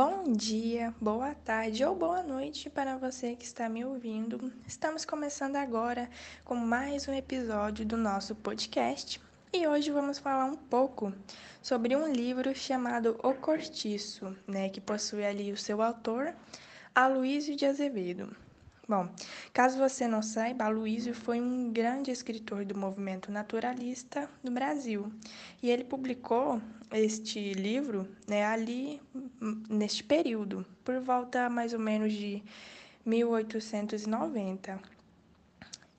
Bom 0.00 0.32
dia, 0.32 0.94
boa 1.00 1.34
tarde 1.34 1.84
ou 1.84 1.92
boa 1.92 2.22
noite 2.22 2.70
para 2.70 2.96
você 2.96 3.34
que 3.34 3.44
está 3.44 3.68
me 3.68 3.84
ouvindo. 3.84 4.52
Estamos 4.64 5.04
começando 5.04 5.56
agora 5.56 6.08
com 6.44 6.54
mais 6.54 7.08
um 7.08 7.12
episódio 7.12 7.84
do 7.84 7.96
nosso 7.96 8.32
podcast 8.36 9.20
e 9.52 9.66
hoje 9.66 9.90
vamos 9.90 10.20
falar 10.20 10.44
um 10.44 10.54
pouco 10.54 11.12
sobre 11.60 11.96
um 11.96 12.12
livro 12.12 12.54
chamado 12.54 13.18
O 13.24 13.34
Cortiço, 13.34 14.36
né, 14.46 14.68
que 14.68 14.80
possui 14.80 15.24
ali 15.24 15.50
o 15.50 15.56
seu 15.56 15.82
autor, 15.82 16.32
Aloysio 16.94 17.56
de 17.56 17.66
Azevedo. 17.66 18.36
Bom, 18.88 19.06
caso 19.52 19.76
você 19.76 20.08
não 20.08 20.22
saiba, 20.22 20.64
Aloysio 20.64 21.12
foi 21.12 21.38
um 21.38 21.70
grande 21.70 22.10
escritor 22.10 22.64
do 22.64 22.74
movimento 22.74 23.30
naturalista 23.30 24.30
do 24.42 24.50
Brasil. 24.50 25.12
E 25.62 25.68
ele 25.68 25.84
publicou 25.84 26.58
este 26.90 27.52
livro 27.52 28.08
né, 28.26 28.46
ali, 28.46 28.98
neste 29.68 30.02
período, 30.02 30.64
por 30.82 30.98
volta 31.00 31.50
mais 31.50 31.74
ou 31.74 31.78
menos 31.78 32.14
de 32.14 32.42
1890. 33.04 34.80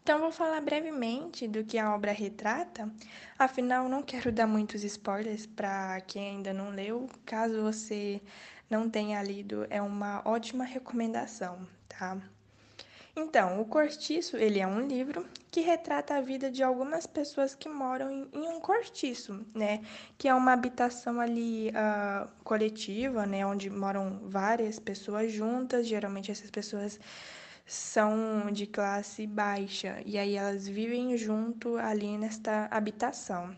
Então, 0.01 0.19
vou 0.19 0.31
falar 0.31 0.59
brevemente 0.59 1.47
do 1.47 1.63
que 1.63 1.77
a 1.77 1.93
obra 1.93 2.11
retrata, 2.11 2.91
afinal, 3.37 3.87
não 3.87 4.01
quero 4.01 4.31
dar 4.31 4.47
muitos 4.47 4.83
spoilers 4.83 5.45
para 5.45 6.01
quem 6.01 6.37
ainda 6.37 6.51
não 6.51 6.71
leu. 6.71 7.07
Caso 7.23 7.61
você 7.61 8.19
não 8.67 8.89
tenha 8.89 9.21
lido, 9.21 9.67
é 9.69 9.79
uma 9.79 10.23
ótima 10.25 10.63
recomendação, 10.63 11.67
tá? 11.87 12.19
Então, 13.21 13.59
o 13.59 13.65
Cortiço, 13.65 14.37
ele 14.37 14.59
é 14.59 14.65
um 14.65 14.79
livro 14.87 15.25
que 15.51 15.59
retrata 15.59 16.15
a 16.15 16.21
vida 16.21 16.49
de 16.49 16.63
algumas 16.63 17.05
pessoas 17.05 17.53
que 17.53 17.67
moram 17.67 18.09
em, 18.09 18.29
em 18.33 18.47
um 18.47 18.61
cortiço, 18.61 19.45
né? 19.53 19.81
Que 20.17 20.29
é 20.29 20.33
uma 20.33 20.53
habitação 20.53 21.19
ali 21.19 21.69
uh, 21.69 22.29
coletiva, 22.45 23.25
né? 23.25 23.45
Onde 23.45 23.69
moram 23.69 24.21
várias 24.23 24.79
pessoas 24.79 25.33
juntas. 25.33 25.85
Geralmente 25.85 26.31
essas 26.31 26.49
pessoas 26.49 26.97
são 27.65 28.49
de 28.53 28.65
classe 28.65 29.27
baixa 29.27 30.01
e 30.05 30.17
aí 30.17 30.35
elas 30.35 30.65
vivem 30.67 31.17
junto 31.17 31.77
ali 31.77 32.17
nesta 32.17 32.67
habitação. 32.71 33.53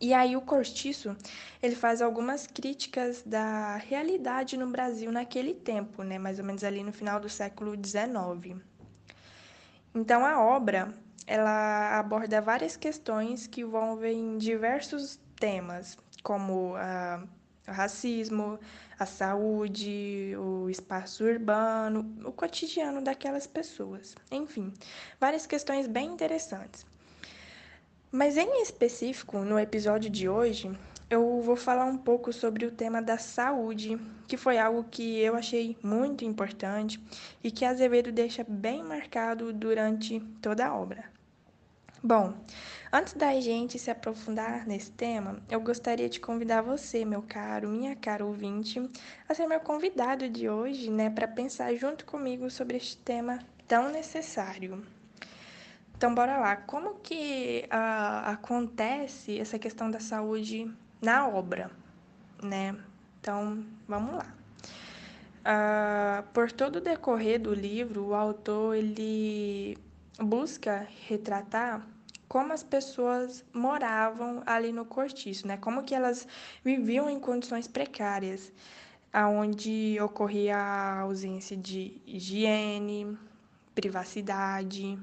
E 0.00 0.12
aí 0.12 0.36
o 0.36 0.42
Cortiço, 0.42 1.16
ele 1.62 1.74
faz 1.74 2.02
algumas 2.02 2.46
críticas 2.46 3.22
da 3.24 3.76
realidade 3.76 4.56
no 4.56 4.66
Brasil 4.66 5.10
naquele 5.10 5.54
tempo, 5.54 6.02
né, 6.02 6.18
mais 6.18 6.38
ou 6.38 6.44
menos 6.44 6.62
ali 6.62 6.82
no 6.82 6.92
final 6.92 7.18
do 7.18 7.28
século 7.28 7.74
XIX. 7.74 8.60
Então 9.94 10.24
a 10.24 10.44
obra, 10.44 10.92
ela 11.26 11.98
aborda 11.98 12.40
várias 12.40 12.76
questões 12.76 13.46
que 13.46 13.62
envolvem 13.62 14.36
diversos 14.36 15.18
temas, 15.38 15.96
como 16.22 16.74
a 16.76 17.22
o 17.68 17.72
racismo, 17.72 18.58
a 18.98 19.04
saúde, 19.04 20.34
o 20.38 20.70
espaço 20.70 21.24
urbano, 21.24 22.16
o 22.24 22.32
cotidiano 22.32 23.02
daquelas 23.02 23.46
pessoas. 23.46 24.14
Enfim, 24.30 24.72
várias 25.20 25.46
questões 25.46 25.86
bem 25.86 26.12
interessantes. 26.12 26.86
Mas 28.16 28.38
em 28.38 28.62
específico, 28.62 29.40
no 29.40 29.58
episódio 29.58 30.08
de 30.08 30.26
hoje, 30.26 30.74
eu 31.10 31.42
vou 31.42 31.54
falar 31.54 31.84
um 31.84 31.98
pouco 31.98 32.32
sobre 32.32 32.64
o 32.64 32.70
tema 32.70 33.02
da 33.02 33.18
saúde, 33.18 34.00
que 34.26 34.38
foi 34.38 34.56
algo 34.56 34.84
que 34.90 35.20
eu 35.20 35.36
achei 35.36 35.76
muito 35.82 36.24
importante 36.24 36.98
e 37.44 37.50
que 37.50 37.62
Azevedo 37.62 38.10
deixa 38.10 38.42
bem 38.42 38.82
marcado 38.82 39.52
durante 39.52 40.18
toda 40.40 40.64
a 40.64 40.74
obra. 40.74 41.04
Bom, 42.02 42.32
antes 42.90 43.12
da 43.12 43.38
gente 43.38 43.78
se 43.78 43.90
aprofundar 43.90 44.66
nesse 44.66 44.92
tema, 44.92 45.38
eu 45.50 45.60
gostaria 45.60 46.08
de 46.08 46.18
convidar 46.18 46.62
você, 46.62 47.04
meu 47.04 47.20
caro, 47.20 47.68
minha 47.68 47.94
cara 47.94 48.24
ouvinte, 48.24 48.80
a 49.28 49.34
ser 49.34 49.46
meu 49.46 49.60
convidado 49.60 50.26
de 50.26 50.48
hoje, 50.48 50.90
né, 50.90 51.10
para 51.10 51.28
pensar 51.28 51.74
junto 51.74 52.06
comigo 52.06 52.48
sobre 52.48 52.78
este 52.78 52.96
tema 52.96 53.40
tão 53.68 53.92
necessário. 53.92 54.95
Então, 55.96 56.14
bora 56.14 56.36
lá. 56.36 56.56
Como 56.56 56.96
que 56.96 57.66
uh, 57.66 58.28
acontece 58.30 59.40
essa 59.40 59.58
questão 59.58 59.90
da 59.90 59.98
saúde 59.98 60.70
na 61.00 61.26
obra, 61.26 61.70
né? 62.42 62.76
Então, 63.18 63.64
vamos 63.88 64.16
lá. 64.16 64.26
Uh, 65.40 66.22
por 66.34 66.52
todo 66.52 66.76
o 66.76 66.80
decorrer 66.82 67.40
do 67.40 67.54
livro, 67.54 68.08
o 68.08 68.14
autor 68.14 68.76
ele 68.76 69.78
busca 70.18 70.86
retratar 71.08 71.86
como 72.28 72.52
as 72.52 72.62
pessoas 72.62 73.42
moravam 73.54 74.42
ali 74.44 74.72
no 74.72 74.84
cortiço, 74.84 75.46
né? 75.46 75.56
Como 75.56 75.82
que 75.82 75.94
elas 75.94 76.28
viviam 76.62 77.08
em 77.08 77.18
condições 77.18 77.66
precárias, 77.66 78.52
aonde 79.10 79.96
ocorria 80.00 80.58
a 80.58 81.00
ausência 81.00 81.56
de 81.56 82.02
higiene, 82.04 83.16
privacidade, 83.74 84.98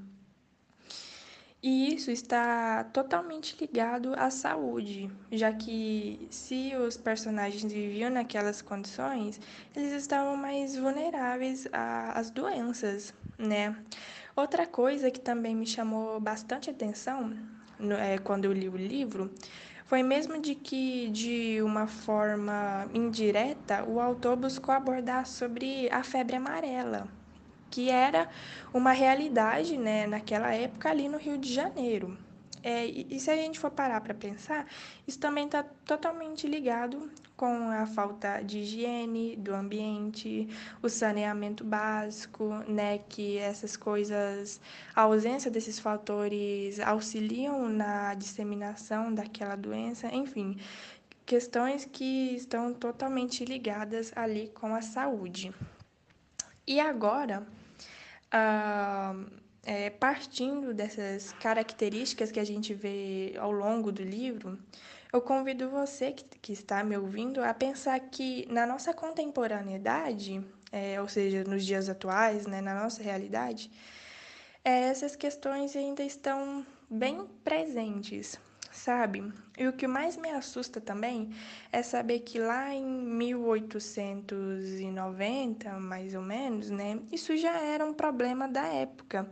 e 1.64 1.96
isso 1.96 2.12
está 2.12 2.84
totalmente 2.84 3.56
ligado 3.60 4.14
à 4.18 4.30
saúde, 4.30 5.10
já 5.32 5.54
que 5.54 6.28
se 6.30 6.76
os 6.76 6.98
personagens 6.98 7.72
viviam 7.72 8.10
naquelas 8.10 8.62
condições, 8.62 9.40
eles 9.74 9.94
estavam 9.94 10.36
mais 10.36 10.76
vulneráveis 10.76 11.66
às 11.72 12.30
doenças, 12.30 13.14
né? 13.38 13.78
Outra 14.36 14.68
coisa 14.68 15.10
que 15.10 15.22
também 15.22 15.56
me 15.56 15.66
chamou 15.66 16.20
bastante 16.20 16.70
atenção 16.70 17.32
é, 17.98 18.18
quando 18.18 18.44
eu 18.44 18.52
li 18.52 18.68
o 18.68 18.76
livro 18.76 19.32
foi 19.86 20.04
mesmo 20.04 20.42
de 20.42 20.56
que, 20.56 21.08
de 21.10 21.62
uma 21.62 21.88
forma 21.88 22.90
indireta, 22.94 23.86
o 23.86 24.02
autor 24.02 24.36
buscou 24.36 24.74
abordar 24.76 25.26
sobre 25.26 25.88
a 25.92 26.04
febre 26.04 26.36
amarela, 26.36 27.08
que 27.74 27.90
era 27.90 28.30
uma 28.72 28.92
realidade 28.92 29.76
né, 29.78 30.06
naquela 30.06 30.54
época 30.54 30.92
ali 30.92 31.10
no 31.10 31.18
Rio 31.18 31.40
de 31.40 31.52
Janeiro. 31.52 32.16
É, 32.62 32.86
e, 32.86 33.20
se 33.20 33.32
a 33.32 33.36
gente 33.36 33.60
for 33.60 33.72
parar 33.72 34.00
para 34.00 34.14
pensar, 34.14 34.68
isso 35.08 35.20
também 35.20 35.46
está 35.46 35.64
totalmente 35.64 36.46
ligado 36.46 37.12
com 37.36 37.70
a 37.72 37.88
falta 37.88 38.42
de 38.42 38.60
higiene 38.60 39.36
do 39.38 39.56
ambiente, 39.56 40.48
o 40.84 40.88
saneamento 40.88 41.64
básico, 41.64 42.48
né, 42.68 43.00
que 43.10 43.40
essas 43.40 43.76
coisas, 43.76 44.62
a 44.96 45.02
ausência 45.02 45.50
desses 45.50 45.80
fatores 45.80 46.80
auxiliam 46.80 47.68
na 47.68 48.14
disseminação 48.14 49.12
daquela 49.12 49.56
doença, 49.56 50.14
enfim, 50.14 50.60
questões 51.26 51.86
que 51.86 52.36
estão 52.36 52.72
totalmente 52.72 53.44
ligadas 53.44 54.14
ali 54.16 54.50
com 54.50 54.76
a 54.76 54.82
saúde. 54.84 55.52
E 56.66 56.80
agora, 56.80 57.46
Uh, 58.34 59.44
é, 59.66 59.90
partindo 59.90 60.74
dessas 60.74 61.32
características 61.34 62.32
que 62.32 62.40
a 62.40 62.44
gente 62.44 62.74
vê 62.74 63.34
ao 63.38 63.52
longo 63.52 63.92
do 63.92 64.04
livro, 64.04 64.60
eu 65.12 65.22
convido 65.22 65.70
você 65.70 66.12
que, 66.12 66.26
que 66.40 66.54
está 66.54 66.84
me 66.84 66.98
ouvindo 66.98 67.42
a 67.42 67.54
pensar 67.54 68.00
que 68.00 68.46
na 68.52 68.66
nossa 68.66 68.94
contemporaneidade, 68.94 70.44
é, 70.72 71.00
ou 71.00 71.08
seja, 71.08 71.44
nos 71.44 71.66
dias 71.66 71.88
atuais, 71.88 72.46
né, 72.46 72.60
na 72.60 72.74
nossa 72.74 73.02
realidade, 73.02 73.72
é, 74.66 74.90
essas 74.90 75.16
questões 75.16 75.76
ainda 75.76 76.04
estão 76.04 76.66
bem 76.90 77.26
presentes 77.44 78.40
sabe? 78.74 79.32
E 79.58 79.66
o 79.68 79.74
que 79.74 79.88
mais 79.88 80.18
me 80.18 80.30
assusta 80.32 80.82
também 80.82 81.30
é 81.72 81.84
saber 81.84 82.20
que 82.20 82.40
lá 82.40 82.74
em 82.74 82.86
1890, 82.86 85.80
mais 85.80 86.14
ou 86.16 86.22
menos, 86.22 86.70
né, 86.70 87.00
isso 87.12 87.36
já 87.38 87.58
era 87.60 87.86
um 87.86 87.94
problema 87.94 88.48
da 88.48 88.66
época. 88.66 89.30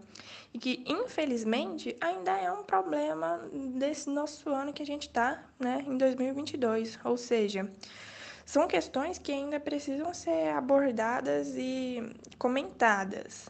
E 0.54 0.60
que, 0.60 0.84
infelizmente, 0.88 1.98
ainda 2.00 2.38
é 2.38 2.52
um 2.52 2.64
problema 2.64 3.42
desse 3.76 4.08
nosso 4.10 4.50
ano 4.50 4.72
que 4.72 4.84
a 4.84 4.86
gente 4.86 5.08
está, 5.08 5.44
né, 5.60 5.84
em 5.88 5.98
2022. 5.98 7.00
Ou 7.04 7.18
seja, 7.18 7.68
são 8.46 8.68
questões 8.68 9.18
que 9.18 9.32
ainda 9.32 9.60
precisam 9.60 10.14
ser 10.14 10.50
abordadas 10.50 11.56
e 11.56 12.04
comentadas. 12.38 13.50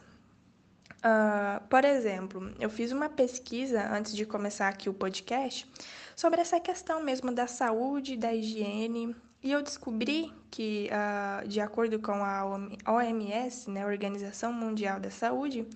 Uh, 1.02 1.66
por 1.68 1.84
exemplo, 1.84 2.54
eu 2.60 2.70
fiz 2.70 2.92
uma 2.92 3.08
pesquisa 3.08 3.88
antes 3.92 4.14
de 4.14 4.24
começar 4.24 4.68
aqui 4.68 4.88
o 4.88 4.94
podcast 4.94 5.68
sobre 6.14 6.40
essa 6.40 6.60
questão 6.60 7.02
mesmo 7.02 7.32
da 7.32 7.48
saúde, 7.48 8.16
da 8.16 8.32
higiene, 8.32 9.16
e 9.42 9.50
eu 9.50 9.60
descobri 9.60 10.32
que, 10.48 10.88
uh, 10.92 11.48
de 11.48 11.60
acordo 11.60 11.98
com 11.98 12.12
a 12.12 12.44
OMS, 12.86 13.68
né, 13.68 13.84
Organização 13.84 14.52
Mundial 14.52 15.00
da 15.00 15.10
Saúde, 15.10 15.66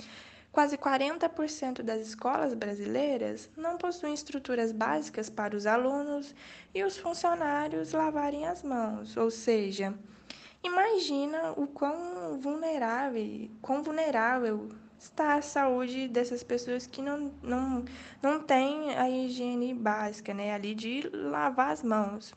quase 0.52 0.78
40% 0.78 1.82
das 1.82 2.06
escolas 2.06 2.54
brasileiras 2.54 3.50
não 3.56 3.76
possuem 3.76 4.14
estruturas 4.14 4.70
básicas 4.70 5.28
para 5.28 5.56
os 5.56 5.66
alunos 5.66 6.32
e 6.72 6.84
os 6.84 6.96
funcionários 6.96 7.92
lavarem 7.92 8.46
as 8.46 8.62
mãos, 8.62 9.16
ou 9.16 9.32
seja, 9.32 9.92
imagina 10.62 11.52
o 11.56 11.66
quão 11.66 12.38
vulnerável, 12.38 13.50
quão 13.60 13.82
vulnerável 13.82 14.68
está 14.98 15.34
a 15.34 15.42
saúde 15.42 16.08
dessas 16.08 16.42
pessoas 16.42 16.86
que 16.86 17.02
não, 17.02 17.32
não, 17.42 17.84
não 18.22 18.40
têm 18.40 18.94
a 18.96 19.08
higiene 19.08 19.74
básica, 19.74 20.32
né, 20.34 20.54
ali 20.54 20.74
de 20.74 21.08
lavar 21.12 21.70
as 21.70 21.82
mãos. 21.82 22.34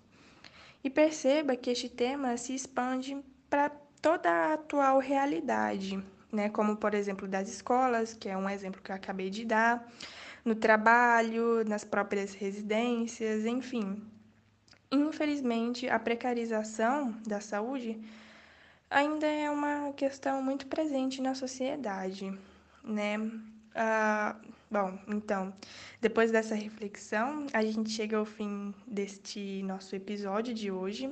E 0.84 0.90
perceba 0.90 1.56
que 1.56 1.70
este 1.70 1.90
tema 1.90 2.38
se 2.38 2.56
expande 2.56 3.18
para 3.50 3.70
toda 4.02 4.30
a 4.30 4.54
atual 4.54 5.00
realidade, 5.00 6.02
né? 6.32 6.50
Como, 6.50 6.78
por 6.78 6.94
exemplo, 6.94 7.28
das 7.28 7.50
escolas, 7.50 8.14
que 8.14 8.30
é 8.30 8.38
um 8.38 8.50
exemplo 8.50 8.82
que 8.82 8.92
eu 8.92 8.96
acabei 8.96 9.30
de 9.30 9.44
dar, 9.44 9.86
no 10.46 10.56
trabalho, 10.56 11.66
nas 11.66 11.84
próprias 11.84 12.34
residências, 12.34 13.46
enfim. 13.46 14.02
Infelizmente, 14.92 15.90
a 15.90 16.00
precarização 16.00 17.12
da 17.28 17.42
saúde 17.42 18.00
ainda 18.90 19.28
é 19.28 19.50
uma 19.50 19.92
questão 19.94 20.42
muito 20.42 20.66
presente 20.66 21.22
na 21.22 21.36
sociedade, 21.36 22.36
né? 22.90 23.18
Ah, 23.76 24.36
bom, 24.70 24.98
então, 25.08 25.54
depois 26.02 26.32
dessa 26.32 26.56
reflexão, 26.56 27.48
a 27.54 27.64
gente 27.64 27.90
chega 27.90 28.18
ao 28.18 28.26
fim 28.26 28.74
deste 28.88 29.64
nosso 29.64 29.96
episódio 29.96 30.54
de 30.54 30.72
hoje. 30.72 31.06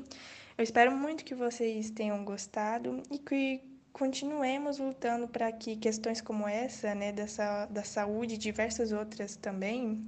Eu 0.57 0.63
espero 0.63 0.91
muito 0.91 1.23
que 1.23 1.35
vocês 1.35 1.91
tenham 1.91 2.25
gostado 2.25 3.01
e 3.11 3.19
que 3.19 3.61
continuemos 3.93 4.77
lutando 4.77 5.27
para 5.27 5.51
que 5.51 5.75
questões 5.75 6.21
como 6.21 6.47
essa, 6.47 6.93
né, 6.93 7.11
dessa, 7.11 7.65
da 7.65 7.83
saúde 7.83 8.35
e 8.35 8.37
diversas 8.37 8.91
outras 8.91 9.35
também, 9.35 10.05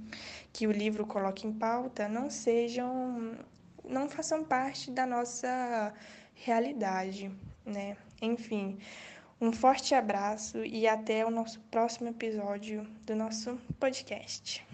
que 0.52 0.66
o 0.66 0.72
livro 0.72 1.06
coloca 1.06 1.46
em 1.46 1.52
pauta, 1.52 2.08
não 2.08 2.30
sejam, 2.30 3.36
não 3.84 4.08
façam 4.08 4.44
parte 4.44 4.90
da 4.90 5.04
nossa 5.06 5.92
realidade, 6.34 7.32
né? 7.64 7.96
Enfim, 8.22 8.78
um 9.40 9.52
forte 9.52 9.94
abraço 9.94 10.64
e 10.64 10.86
até 10.86 11.24
o 11.24 11.30
nosso 11.30 11.60
próximo 11.70 12.08
episódio 12.08 12.86
do 13.06 13.16
nosso 13.16 13.58
podcast. 13.78 14.64